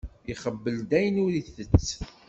[0.31, 1.89] Ixebbel-d ayen ur itett.